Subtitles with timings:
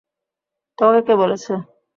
[0.77, 1.51] তোমাকে কে বলেছে?